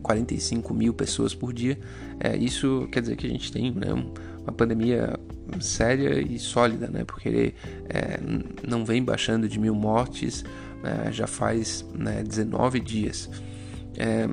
45 0.01 0.73
mil 0.73 0.93
pessoas 0.93 1.33
por 1.33 1.53
dia. 1.53 1.77
É, 2.19 2.35
isso 2.35 2.87
quer 2.91 3.01
dizer 3.01 3.15
que 3.15 3.25
a 3.25 3.29
gente 3.29 3.51
tem 3.51 3.71
né, 3.71 3.93
uma 4.41 4.53
pandemia 4.53 5.19
séria 5.59 6.19
e 6.19 6.39
sólida, 6.39 6.87
né, 6.87 7.03
porque 7.03 7.29
ele 7.29 7.55
é, 7.89 8.19
não 8.67 8.83
vem 8.83 9.03
baixando 9.03 9.47
de 9.47 9.59
mil 9.59 9.75
mortes 9.75 10.43
né, 10.83 11.11
já 11.11 11.27
faz 11.27 11.85
né, 11.93 12.23
19 12.23 12.79
dias. 12.79 13.29
É, 13.97 14.27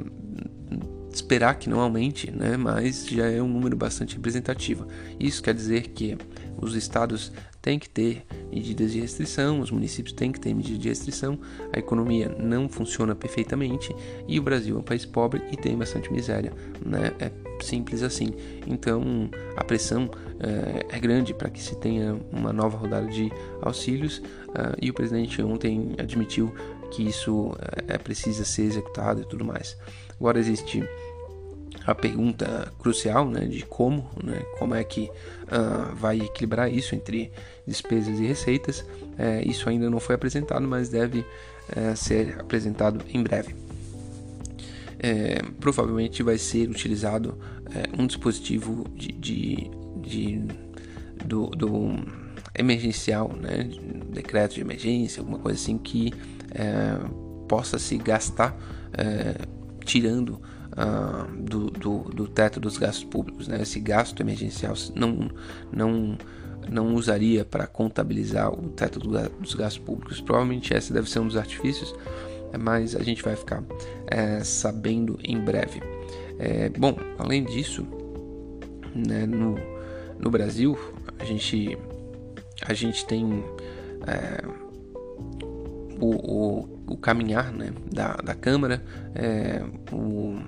esperar 1.12 1.58
que 1.58 1.68
não 1.68 1.80
aumente, 1.80 2.30
né, 2.30 2.56
mas 2.56 3.06
já 3.06 3.26
é 3.26 3.40
um 3.42 3.48
número 3.48 3.76
bastante 3.76 4.16
representativo. 4.16 4.86
Isso 5.20 5.42
quer 5.42 5.54
dizer 5.54 5.88
que 5.88 6.16
os 6.56 6.74
estados 6.74 7.32
têm 7.62 7.78
que 7.78 7.88
ter 7.88 8.26
medidas 8.50 8.92
de 8.92 9.00
restrição, 9.00 9.60
os 9.60 9.70
municípios 9.70 10.12
têm 10.12 10.32
que 10.32 10.40
ter 10.40 10.52
medidas 10.52 10.80
de 10.80 10.88
restrição, 10.88 11.38
a 11.72 11.78
economia 11.78 12.28
não 12.38 12.68
funciona 12.68 13.14
perfeitamente 13.14 13.94
e 14.26 14.38
o 14.38 14.42
Brasil 14.42 14.76
é 14.76 14.80
um 14.80 14.82
país 14.82 15.06
pobre 15.06 15.40
e 15.50 15.56
tem 15.56 15.78
bastante 15.78 16.12
miséria, 16.12 16.52
né? 16.84 17.12
É 17.20 17.30
simples 17.62 18.02
assim. 18.02 18.34
Então 18.66 19.30
a 19.56 19.62
pressão 19.62 20.10
é, 20.40 20.96
é 20.96 20.98
grande 20.98 21.32
para 21.32 21.48
que 21.48 21.62
se 21.62 21.76
tenha 21.76 22.18
uma 22.32 22.52
nova 22.52 22.76
rodada 22.76 23.06
de 23.06 23.32
auxílios 23.60 24.18
uh, 24.18 24.76
e 24.80 24.90
o 24.90 24.94
presidente 24.94 25.40
ontem 25.40 25.94
admitiu 25.98 26.52
que 26.90 27.06
isso 27.06 27.56
é, 27.88 27.96
precisa 27.96 28.44
ser 28.44 28.62
executado 28.62 29.22
e 29.22 29.24
tudo 29.24 29.44
mais. 29.44 29.78
Agora 30.18 30.38
existe 30.38 30.82
a 31.86 31.94
pergunta 31.94 32.72
crucial 32.78 33.28
né, 33.28 33.44
de 33.44 33.64
como, 33.64 34.08
né, 34.22 34.40
como 34.58 34.74
é 34.74 34.84
que 34.84 35.10
uh, 35.46 35.94
vai 35.94 36.20
equilibrar 36.20 36.72
isso 36.72 36.94
entre 36.94 37.30
despesas 37.66 38.18
e 38.18 38.26
receitas. 38.26 38.84
É, 39.18 39.42
isso 39.46 39.68
ainda 39.68 39.90
não 39.90 40.00
foi 40.00 40.14
apresentado, 40.14 40.66
mas 40.66 40.88
deve 40.88 41.24
é, 41.74 41.94
ser 41.94 42.40
apresentado 42.40 43.04
em 43.08 43.22
breve. 43.22 43.54
É, 44.98 45.42
provavelmente 45.58 46.22
vai 46.22 46.38
ser 46.38 46.68
utilizado 46.68 47.38
é, 47.74 48.00
um 48.00 48.06
dispositivo 48.06 48.88
de, 48.94 49.12
de, 49.12 49.70
de 50.00 50.42
do, 51.24 51.46
do, 51.46 51.96
emergencial, 52.54 53.32
né, 53.34 53.68
decreto 54.10 54.54
de 54.54 54.60
emergência, 54.60 55.20
alguma 55.20 55.38
coisa 55.38 55.58
assim 55.58 55.78
que 55.78 56.12
é, 56.52 56.96
possa 57.48 57.78
se 57.78 57.96
gastar 57.96 58.56
é, 58.92 59.46
tirando 59.84 60.40
uh, 60.72 61.30
do, 61.40 61.70
do, 61.70 61.98
do, 62.10 62.28
teto 62.28 62.60
dos 62.60 62.78
gastos 62.78 63.04
públicos. 63.04 63.48
Né? 63.48 63.60
Esse 63.62 63.80
gasto 63.80 64.20
emergencial 64.20 64.74
não, 64.94 65.30
não, 65.72 66.18
não 66.68 66.94
usaria 66.94 67.44
para 67.44 67.66
contabilizar 67.66 68.52
o 68.52 68.68
teto 68.70 68.98
do, 68.98 69.10
dos 69.40 69.54
gastos 69.54 69.82
públicos. 69.82 70.20
Provavelmente 70.20 70.74
esse 70.74 70.92
deve 70.92 71.08
ser 71.10 71.20
um 71.20 71.26
dos 71.26 71.36
artifícios, 71.36 71.94
mas 72.58 72.94
a 72.94 73.02
gente 73.02 73.22
vai 73.22 73.36
ficar 73.36 73.62
é, 74.06 74.42
sabendo 74.44 75.18
em 75.22 75.38
breve. 75.38 75.82
É, 76.38 76.68
bom, 76.70 76.96
além 77.18 77.44
disso, 77.44 77.86
né, 78.94 79.26
no, 79.26 79.56
no 80.18 80.30
Brasil 80.30 80.76
a 81.18 81.24
gente, 81.24 81.78
a 82.66 82.74
gente 82.74 83.06
tem 83.06 83.44
é, 84.06 84.44
o, 86.00 86.10
o, 86.10 86.68
o, 86.88 86.96
caminhar 86.96 87.52
né, 87.52 87.72
da, 87.90 88.14
da 88.14 88.34
Câmara, 88.34 88.82
é, 89.14 89.62
o, 89.92 90.40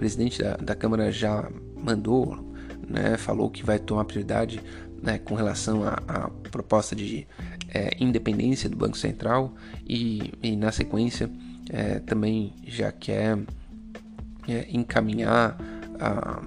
presidente 0.00 0.42
da, 0.42 0.56
da 0.56 0.74
Câmara 0.74 1.12
já 1.12 1.46
mandou, 1.76 2.54
né, 2.88 3.18
falou 3.18 3.50
que 3.50 3.62
vai 3.62 3.78
tomar 3.78 4.06
prioridade 4.06 4.58
né, 5.02 5.18
com 5.18 5.34
relação 5.34 5.82
à, 5.84 6.30
proposta 6.50 6.96
de 6.96 7.26
é, 7.68 7.94
independência 8.00 8.66
do 8.66 8.78
Banco 8.78 8.96
Central 8.96 9.52
e, 9.86 10.32
e 10.42 10.56
na 10.56 10.72
sequência 10.72 11.30
é, 11.68 11.98
também 11.98 12.54
já 12.66 12.90
quer 12.90 13.38
é, 14.48 14.66
encaminhar 14.70 15.58
a, 16.00 16.42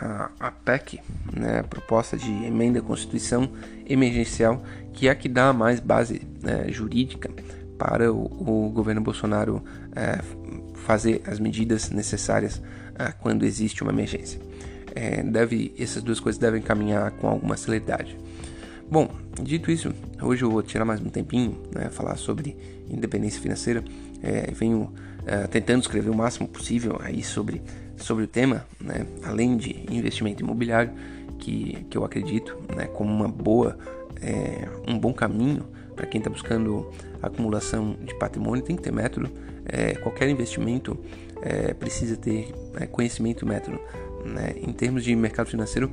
a, 0.00 0.30
a 0.38 0.50
PEC, 0.52 1.00
né, 1.36 1.58
a 1.58 1.64
proposta 1.64 2.16
de 2.16 2.30
emenda 2.30 2.78
à 2.78 2.82
Constituição 2.82 3.50
emergencial, 3.84 4.62
que 4.92 5.08
é 5.08 5.10
a 5.10 5.14
que 5.16 5.28
dá 5.28 5.52
mais 5.52 5.80
base 5.80 6.22
né, 6.40 6.66
jurídica 6.68 7.29
para 7.80 8.12
o, 8.12 8.66
o 8.66 8.68
governo 8.68 9.00
Bolsonaro 9.00 9.64
é, 9.96 10.20
fazer 10.74 11.22
as 11.26 11.40
medidas 11.40 11.88
necessárias 11.88 12.60
é, 12.98 13.10
quando 13.10 13.46
existe 13.46 13.82
uma 13.82 13.90
emergência. 13.90 14.38
É, 14.94 15.22
deve, 15.22 15.72
essas 15.78 16.02
duas 16.02 16.20
coisas 16.20 16.38
devem 16.38 16.60
caminhar 16.60 17.10
com 17.12 17.26
alguma 17.26 17.56
celeridade. 17.56 18.18
Bom, 18.90 19.08
dito 19.42 19.70
isso, 19.70 19.94
hoje 20.20 20.42
eu 20.42 20.50
vou 20.50 20.62
tirar 20.62 20.84
mais 20.84 21.00
um 21.00 21.08
tempinho, 21.08 21.56
né, 21.74 21.88
falar 21.88 22.16
sobre 22.16 22.54
independência 22.90 23.40
financeira. 23.40 23.82
É, 24.22 24.50
venho 24.52 24.92
é, 25.24 25.46
tentando 25.46 25.80
escrever 25.80 26.10
o 26.10 26.14
máximo 26.14 26.48
possível 26.48 26.98
aí 27.02 27.22
sobre, 27.22 27.62
sobre 27.96 28.24
o 28.24 28.26
tema, 28.26 28.66
né, 28.78 29.06
além 29.24 29.56
de 29.56 29.86
investimento 29.90 30.42
imobiliário, 30.42 30.92
que, 31.38 31.86
que 31.88 31.96
eu 31.96 32.04
acredito 32.04 32.58
né, 32.76 32.86
como 32.88 33.10
uma 33.10 33.28
boa, 33.28 33.78
é, 34.20 34.68
um 34.86 34.98
bom 34.98 35.14
caminho 35.14 35.64
para 36.00 36.06
quem 36.06 36.18
está 36.18 36.30
buscando 36.30 36.90
acumulação 37.22 37.94
de 38.00 38.14
patrimônio, 38.14 38.64
tem 38.64 38.74
que 38.74 38.82
ter 38.82 38.90
método. 38.90 39.30
É, 39.66 39.94
qualquer 39.96 40.30
investimento 40.30 40.98
é, 41.42 41.74
precisa 41.74 42.16
ter 42.16 42.54
é, 42.76 42.86
conhecimento 42.86 43.44
e 43.44 43.48
método. 43.48 43.78
Né? 44.24 44.54
Em 44.56 44.72
termos 44.72 45.04
de 45.04 45.14
mercado 45.14 45.50
financeiro, 45.50 45.90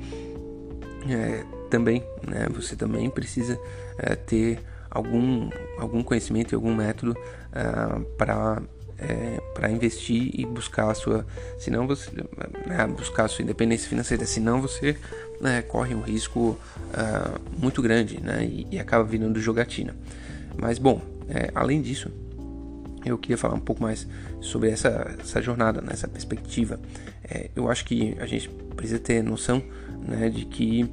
é, 1.10 1.44
também, 1.70 2.02
né? 2.26 2.48
você 2.50 2.74
também 2.78 3.10
precisa 3.10 3.60
é, 3.98 4.16
ter 4.16 4.60
algum, 4.90 5.50
algum 5.78 6.02
conhecimento 6.02 6.54
e 6.54 6.56
algum 6.56 6.74
método 6.74 7.12
uh, 7.12 8.02
para 8.18 8.62
é, 8.98 9.40
para 9.54 9.70
investir 9.70 10.32
e 10.34 10.46
buscar 10.46 10.90
a 10.90 10.94
sua, 10.94 11.26
senão 11.60 11.86
você 11.86 12.10
né, 12.66 12.88
buscar 12.88 13.26
a 13.26 13.28
sua 13.28 13.44
independência 13.44 13.88
financeira, 13.88 14.26
senão 14.26 14.62
você 14.62 14.98
né, 15.40 15.62
corre 15.62 15.94
um 15.94 16.02
risco 16.02 16.60
uh, 16.60 17.40
muito 17.58 17.82
grande, 17.82 18.22
né, 18.22 18.44
e, 18.44 18.68
e, 18.72 18.80
acaba 18.80 19.04
virando 19.04 19.40
jogatina. 19.40 19.96
Mas 20.60 20.80
bom, 20.80 21.02
é, 21.30 21.52
além 21.54 21.82
disso, 21.82 22.12
eu 23.06 23.18
queria 23.18 23.38
falar 23.38 23.56
um 23.56 23.60
pouco 23.60 23.82
mais 23.82 24.08
sobre 24.42 24.70
essa, 24.70 25.16
essa 25.20 25.42
jornada, 25.42 25.82
né, 25.82 25.90
essa 25.92 26.08
perspectiva. 26.08 26.80
É, 27.24 27.50
eu 27.56 27.70
acho 27.70 27.86
que 27.86 28.16
a 28.20 28.26
gente 28.26 28.50
precisa 28.76 29.00
ter 29.00 29.22
noção 29.24 29.62
né, 30.08 30.30
de 30.30 30.46
que 30.46 30.90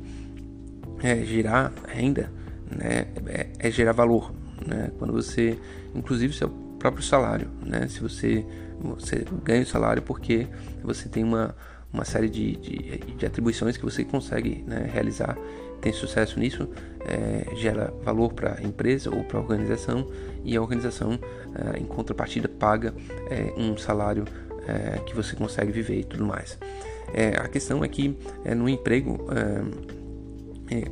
é, 1.03 1.25
gerar 1.25 1.73
renda 1.87 2.31
né, 2.71 3.07
é, 3.27 3.47
é 3.59 3.71
gerar 3.71 3.93
valor. 3.93 4.33
Né? 4.67 4.91
Quando 4.99 5.13
você, 5.13 5.59
inclusive, 5.95 6.35
seu 6.35 6.49
próprio 6.85 7.03
salário, 7.03 7.49
né? 7.65 7.89
Se 7.89 8.01
você, 8.01 8.45
você 8.79 9.25
ganha 9.43 9.63
o 9.63 9.67
salário 9.67 10.03
porque 10.03 10.47
você 10.83 11.09
tem 11.09 11.25
uma, 11.25 11.57
uma 11.95 12.05
série 12.05 12.29
de, 12.29 12.57
de, 12.57 12.99
de 13.17 13.25
atribuições 13.25 13.77
que 13.77 13.85
você 13.85 14.05
consegue 14.05 14.65
né, 14.67 14.91
realizar, 14.93 15.39
tem 15.81 15.93
sucesso 15.93 16.41
nisso, 16.41 16.69
é, 17.07 17.55
gera 17.55 17.95
valor 18.03 18.33
para 18.33 18.59
a 18.59 18.63
empresa 18.63 19.15
ou 19.15 19.23
para 19.23 19.39
a 19.39 19.41
organização 19.41 20.11
e 20.45 20.57
a 20.57 20.61
organização, 20.61 21.19
é, 21.55 21.79
em 21.79 21.85
contrapartida, 21.85 22.49
paga 22.49 22.93
é, 23.31 23.55
um 23.57 23.77
salário 23.77 24.25
é, 24.67 24.99
que 25.07 25.15
você 25.15 25.37
consegue 25.37 25.71
viver 25.71 26.01
e 26.01 26.05
tudo 26.05 26.27
mais. 26.27 26.59
É, 27.13 27.29
a 27.37 27.47
questão 27.47 27.85
é 27.85 27.89
que 27.89 28.19
é, 28.45 28.55
no 28.55 28.69
emprego 28.69 29.27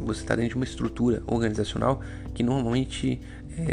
você 0.01 0.21
está 0.21 0.37
dentro 0.37 0.51
de 0.51 0.57
uma 0.57 0.65
estrutura 0.65 1.23
organizacional 1.27 2.01
que 2.35 2.43
normalmente 2.43 3.21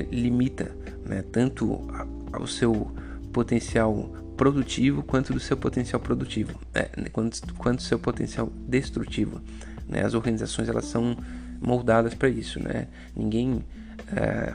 limita 0.09 0.71
né, 1.05 1.24
tanto 1.31 1.88
ao 2.31 2.48
seu 2.48 2.89
potencial 3.31 4.09
produtivo 4.39 5.03
quanto 5.03 5.34
do 5.34 5.39
seu 5.39 5.58
potencial 5.58 6.00
produtivo, 6.00 6.58
é, 6.74 6.89
quanto, 7.12 7.41
do 7.75 7.81
seu 7.81 8.00
potencial 8.00 8.50
destrutivo. 8.69 9.41
Né? 9.86 10.01
As 10.01 10.13
organizações 10.13 10.69
elas 10.69 10.86
são 10.86 11.17
moldadas 11.62 12.13
para 12.13 12.29
isso, 12.29 12.58
né? 12.58 12.88
Ninguém, 13.13 13.65
é, 14.15 14.53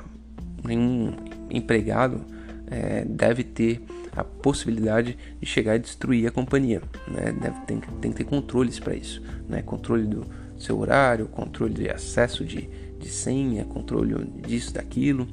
nenhum 0.65 1.15
empregado 1.51 2.25
é, 2.67 3.05
deve 3.05 3.45
ter 3.45 3.85
a 4.17 4.25
possibilidade 4.25 5.19
de 5.39 5.47
chegar 5.47 5.77
e 5.77 5.81
destruir 5.81 6.27
a 6.27 6.31
companhia, 6.31 6.81
né? 7.07 7.33
Deve, 7.39 7.61
tem, 7.67 7.81
tem 8.01 8.11
que 8.11 8.17
ter 8.17 8.25
controles 8.25 8.81
para 8.81 8.95
isso, 8.95 9.21
né? 9.47 9.61
Controle 9.61 10.07
do 10.07 10.25
seu 10.57 10.79
horário, 10.79 11.27
controle 11.27 11.75
de 11.75 11.91
acesso 11.91 12.43
de, 12.43 12.71
de 12.99 13.09
senha, 13.11 13.67
controle 13.67 14.15
disso, 14.47 14.73
daquilo, 14.73 15.29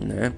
né? 0.00 0.32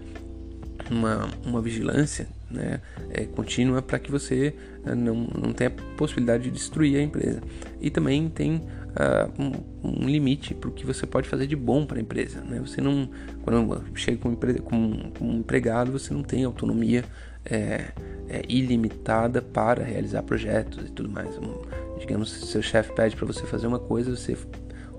Uma, 0.90 1.28
uma 1.44 1.60
vigilância 1.60 2.37
né, 2.50 2.80
é, 3.10 3.24
contínua 3.24 3.82
para 3.82 3.98
que 3.98 4.10
você 4.10 4.54
é, 4.84 4.94
não, 4.94 5.14
não 5.14 5.52
tenha 5.52 5.70
possibilidade 5.96 6.44
de 6.44 6.50
destruir 6.50 6.98
a 6.98 7.02
empresa. 7.02 7.40
E 7.80 7.90
também 7.90 8.28
tem 8.28 8.56
uh, 8.56 9.32
um, 9.38 10.02
um, 10.02 10.08
limite 10.08 10.54
para 10.54 10.68
o 10.68 10.72
que 10.72 10.84
você 10.84 11.06
pode 11.06 11.28
fazer 11.28 11.46
de 11.46 11.56
bom 11.56 11.84
para 11.86 11.98
a 11.98 12.00
empresa. 12.00 12.40
Né? 12.40 12.60
Você 12.60 12.80
não, 12.80 13.08
quando 13.42 13.84
chega 13.94 14.18
com, 14.18 14.34
com, 14.34 15.10
com 15.10 15.24
um 15.24 15.38
empregado, 15.38 15.92
você 15.92 16.12
não 16.12 16.22
tem 16.22 16.44
autonomia 16.44 17.04
é, 17.44 17.92
é, 18.28 18.42
ilimitada 18.48 19.40
para 19.40 19.82
realizar 19.82 20.22
projetos 20.22 20.86
e 20.86 20.92
tudo 20.92 21.08
mais. 21.08 21.36
Um, 21.38 21.54
digamos, 21.98 22.30
se 22.30 22.46
seu 22.46 22.62
chefe 22.62 22.92
pede 22.92 23.16
para 23.16 23.26
você 23.26 23.44
fazer 23.46 23.66
uma 23.66 23.78
coisa, 23.78 24.14
você 24.14 24.36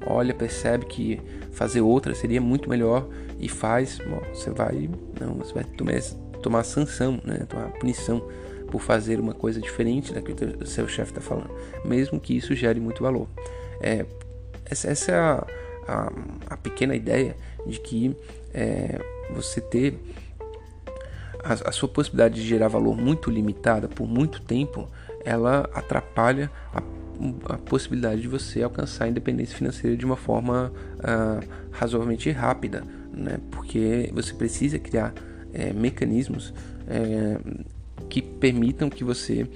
olha, 0.06 0.34
percebe 0.34 0.86
que 0.86 1.20
fazer 1.52 1.82
outra 1.82 2.16
seria 2.16 2.42
muito 2.42 2.70
melhor 2.70 3.08
e 3.40 3.50
faz, 3.50 4.00
bom, 4.00 4.22
você 4.34 4.50
vai, 4.50 4.90
não, 5.20 5.36
você 5.36 5.54
vai 5.54 5.64
tomar, 5.64 5.94
tomar 6.40 6.64
sanção, 6.64 7.20
né? 7.24 7.46
tomar 7.48 7.70
punição 7.74 8.26
por 8.70 8.82
fazer 8.82 9.20
uma 9.20 9.34
coisa 9.34 9.60
diferente 9.60 10.14
da 10.14 10.22
que 10.22 10.32
o 10.32 10.66
seu 10.66 10.88
chefe 10.88 11.12
está 11.12 11.22
falando, 11.22 11.50
mesmo 11.84 12.20
que 12.20 12.36
isso 12.36 12.54
gere 12.56 12.80
muito 12.80 13.04
valor. 13.04 13.28
É, 13.82 14.06
essa 14.70 15.12
é 15.12 15.16
a, 15.16 15.48
a, 15.88 16.12
a, 16.52 16.58
pequena 16.58 16.96
ideia 16.96 17.36
de 17.66 17.80
que 17.80 18.16
é, 18.54 19.00
você 19.34 19.60
ter 19.60 20.00
a, 21.44 21.70
a, 21.70 21.72
sua 21.72 21.90
possibilidade 21.90 22.36
de 22.36 22.48
gerar 22.48 22.68
valor 22.68 22.96
muito 22.96 23.32
limitada 23.32 23.88
por 23.88 24.08
muito 24.08 24.42
tempo, 24.42 24.88
ela 25.26 25.70
atrapalha 25.74 26.52
a, 26.74 26.82
a 27.54 27.58
possibilidade 27.58 28.22
de 28.22 28.28
você 28.28 28.62
alcançar 28.62 29.06
a 29.06 29.08
independência 29.08 29.58
financeira 29.58 29.98
de 29.98 30.06
uma 30.06 30.16
forma 30.16 30.72
uh, 30.98 31.48
razoavelmente 31.72 32.30
rápida, 32.32 32.84
né? 33.12 33.40
porque 33.52 34.12
você 34.14 34.34
precisa 34.34 34.78
criar 34.78 35.14
é, 35.54 35.74
mecanismos 35.74 36.54
é, 36.88 37.38
que 38.10 38.22
permitam 38.22 38.90
que 38.90 39.04
você 39.04 39.48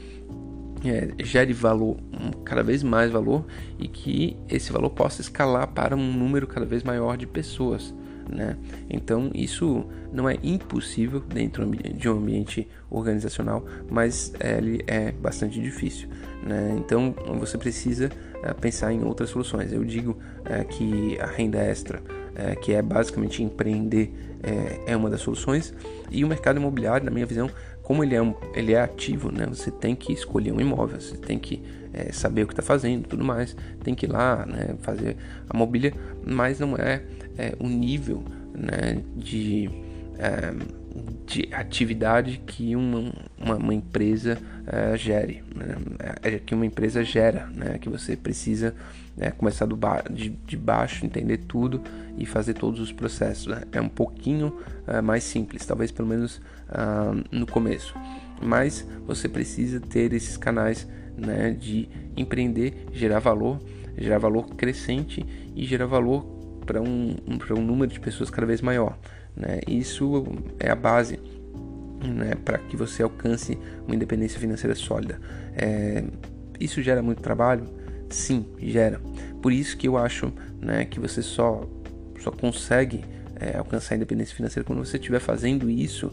é, 0.85 1.23
gere 1.23 1.53
valor, 1.53 1.97
cada 2.43 2.61
vez 2.61 2.83
mais 2.83 3.11
valor, 3.11 3.45
e 3.79 3.87
que 3.87 4.37
esse 4.49 4.71
valor 4.71 4.89
possa 4.89 5.21
escalar 5.21 5.67
para 5.67 5.95
um 5.95 6.13
número 6.13 6.45
cada 6.45 6.65
vez 6.65 6.83
maior 6.83 7.17
de 7.17 7.25
pessoas. 7.25 7.93
Né? 8.29 8.57
Então, 8.89 9.31
isso 9.33 9.85
não 10.11 10.29
é 10.29 10.37
impossível 10.43 11.19
dentro 11.19 11.65
de 11.69 12.09
um 12.09 12.13
ambiente 12.13 12.67
organizacional, 12.89 13.65
mas 13.89 14.33
é, 14.39 14.57
ele 14.57 14.83
é 14.87 15.11
bastante 15.11 15.59
difícil. 15.61 16.07
Né? 16.45 16.75
Então, 16.77 17.13
você 17.39 17.57
precisa 17.57 18.09
é, 18.41 18.53
pensar 18.53 18.93
em 18.93 19.03
outras 19.03 19.29
soluções. 19.29 19.71
Eu 19.71 19.83
digo 19.83 20.17
é, 20.45 20.63
que 20.63 21.17
a 21.19 21.27
renda 21.27 21.59
extra, 21.59 22.01
é, 22.35 22.55
que 22.55 22.73
é 22.73 22.81
basicamente 22.81 23.43
empreender, 23.43 24.13
é, 24.43 24.91
é 24.93 24.97
uma 24.97 25.09
das 25.09 25.21
soluções, 25.21 25.73
e 26.11 26.23
o 26.23 26.27
mercado 26.27 26.57
imobiliário, 26.57 27.05
na 27.05 27.11
minha 27.11 27.25
visão, 27.25 27.49
como 27.81 28.03
ele 28.03 28.15
é, 28.15 28.21
um, 28.21 28.33
ele 28.53 28.73
é 28.73 28.81
ativo, 28.81 29.31
né? 29.31 29.45
Você 29.47 29.71
tem 29.71 29.95
que 29.95 30.13
escolher 30.13 30.51
um 30.51 30.61
imóvel, 30.61 30.99
você 30.99 31.17
tem 31.17 31.39
que 31.39 31.61
é, 31.93 32.11
saber 32.11 32.43
o 32.43 32.47
que 32.47 32.53
está 32.53 32.61
fazendo, 32.61 33.07
tudo 33.07 33.23
mais, 33.23 33.55
tem 33.83 33.93
que 33.95 34.05
ir 34.05 34.11
lá, 34.11 34.45
né? 34.45 34.75
Fazer 34.81 35.17
a 35.49 35.57
mobília, 35.57 35.93
mas 36.25 36.59
não 36.59 36.75
é, 36.75 37.03
é 37.37 37.55
o 37.59 37.67
nível, 37.67 38.23
né? 38.53 39.01
De 39.15 39.69
é, 40.17 40.53
de 41.25 41.49
atividade 41.51 42.41
que 42.45 42.75
uma, 42.75 43.11
uma, 43.37 43.55
uma 43.55 43.73
empresa 43.73 44.37
é, 44.67 44.95
gere, 44.95 45.43
né? 45.55 45.75
é, 46.21 46.39
que 46.39 46.53
uma 46.53 46.65
empresa 46.65 47.03
gera, 47.03 47.47
né? 47.47 47.77
que 47.79 47.89
você 47.89 48.15
precisa 48.15 48.75
é, 49.17 49.31
começar 49.31 49.65
do 49.65 49.75
ba 49.75 50.03
de, 50.09 50.29
de, 50.29 50.55
baixo, 50.55 51.05
entender 51.05 51.37
tudo 51.37 51.81
e 52.17 52.25
fazer 52.25 52.53
todos 52.53 52.79
os 52.79 52.91
processos. 52.91 53.47
Né? 53.47 53.63
É 53.71 53.81
um 53.81 53.89
pouquinho 53.89 54.55
mais 55.03 55.23
simples, 55.23 55.65
talvez 55.65 55.91
pelo 55.91 56.09
menos 56.09 56.41
ah, 56.69 57.13
no 57.31 57.47
começo, 57.47 57.95
mas 58.41 58.85
você 59.07 59.29
precisa 59.29 59.79
ter 59.79 60.11
esses 60.11 60.35
canais 60.35 60.85
né, 61.17 61.51
de 61.51 61.87
empreender, 62.17 62.87
gerar 62.91 63.19
valor, 63.19 63.59
gerar 63.97 64.17
valor 64.17 64.55
crescente 64.55 65.25
e 65.55 65.65
gerar 65.65 65.85
valor 65.85 66.23
para 66.65 66.81
um, 66.81 67.15
um, 67.27 67.53
um 67.57 67.61
número 67.61 67.91
de 67.91 67.99
pessoas 67.99 68.29
cada 68.29 68.47
vez 68.47 68.61
maior. 68.61 68.97
Né? 69.35 69.59
Isso 69.67 70.25
é 70.59 70.69
a 70.69 70.75
base 70.75 71.19
né, 72.03 72.35
para 72.43 72.57
que 72.57 72.75
você 72.75 73.03
alcance 73.03 73.57
uma 73.85 73.95
independência 73.95 74.39
financeira 74.39 74.75
sólida. 74.75 75.19
É, 75.55 76.03
isso 76.59 76.81
gera 76.81 77.01
muito 77.01 77.21
trabalho? 77.21 77.65
Sim, 78.09 78.45
gera. 78.59 78.99
Por 79.41 79.51
isso 79.51 79.77
que 79.77 79.87
eu 79.87 79.97
acho 79.97 80.31
né, 80.61 80.85
que 80.85 80.99
você 80.99 81.21
só, 81.21 81.67
só 82.19 82.31
consegue 82.31 83.03
é, 83.39 83.57
alcançar 83.57 83.95
a 83.95 83.97
independência 83.97 84.35
financeira 84.35 84.65
quando 84.65 84.79
você 84.79 84.97
estiver 84.97 85.19
fazendo 85.19 85.69
isso 85.69 86.11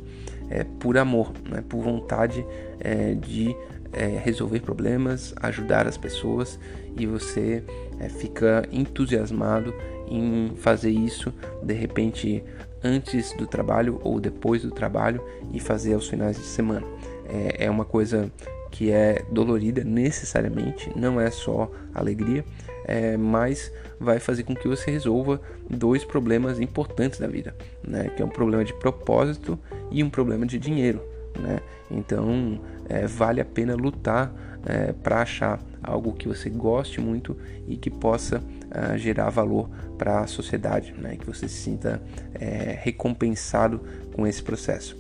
é, 0.49 0.65
por 0.65 0.97
amor, 0.97 1.33
né, 1.49 1.63
por 1.69 1.83
vontade 1.83 2.45
é, 2.81 3.15
de 3.15 3.55
é, 3.93 4.07
resolver 4.23 4.61
problemas, 4.61 5.35
ajudar 5.41 5.87
as 5.87 5.97
pessoas 5.97 6.59
e 6.97 7.07
você 7.07 7.63
é, 7.99 8.09
fica 8.09 8.67
entusiasmado 8.73 9.75
em 10.09 10.53
fazer 10.57 10.91
isso 10.91 11.33
de 11.63 11.75
repente 11.75 12.43
antes 12.83 13.33
do 13.35 13.47
trabalho 13.47 14.01
ou 14.03 14.21
depois 14.21 14.63
do 14.63 14.71
trabalho 14.71 15.23
e 15.53 15.61
fazer 15.61 15.95
aos 15.95 16.09
finais 16.09 16.37
de 16.37 16.45
semana. 16.45 16.87
É, 17.29 17.67
é 17.67 17.71
uma 17.71 17.85
coisa 17.85 18.31
que 18.71 18.91
é 18.91 19.25
dolorida 19.31 19.83
necessariamente, 19.83 20.91
não 20.97 21.21
é 21.21 21.31
só 21.31 21.71
alegria, 21.95 22.45
é, 22.85 23.17
mas 23.17 23.73
vai 23.99 24.19
fazer 24.19 24.45
com 24.45 24.55
que 24.55 24.69
você 24.69 24.91
resolva 24.91 25.41
dois 25.69 26.05
problemas 26.05 26.61
importantes 26.61 27.19
da 27.19 27.27
vida, 27.27 27.55
né? 27.87 28.11
que 28.17 28.23
é 28.23 28.25
um 28.25 28.29
problema 28.29 28.65
de 28.65 28.73
propósito 28.75 29.59
e 29.91 30.03
um 30.03 30.11
problema 30.11 30.47
de 30.47 30.59
dinheiro. 30.59 31.03
Né? 31.39 31.61
Então 31.91 32.61
é, 32.89 33.07
vale 33.07 33.41
a 33.41 33.45
pena 33.45 33.75
lutar 33.75 34.33
é, 34.67 34.93
para 34.93 35.23
achar 35.23 35.61
algo 35.83 36.13
que 36.13 36.29
você 36.29 36.51
goste 36.51 37.01
muito 37.01 37.37
e 37.67 37.77
que 37.77 37.91
possa 37.91 38.39
uh, 38.39 38.99
gerar 38.99 39.31
valor 39.31 39.69
para 39.97 40.21
a 40.21 40.27
sociedade, 40.27 40.95
né? 40.99 41.17
que 41.17 41.27
você 41.27 41.49
se 41.49 41.57
sinta 41.57 42.03
é, 42.35 42.79
recompensado 42.81 43.81
com 44.15 44.27
esse 44.27 44.43
processo. 44.43 44.97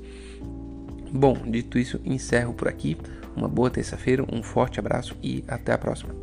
Bom, 1.12 1.34
dito 1.46 1.78
isso, 1.78 2.00
encerro 2.04 2.54
por 2.54 2.68
aqui. 2.68 2.96
Uma 3.36 3.48
boa 3.48 3.70
terça-feira, 3.70 4.24
um 4.32 4.42
forte 4.42 4.78
abraço 4.78 5.16
e 5.22 5.44
até 5.48 5.72
a 5.72 5.78
próxima. 5.78 6.19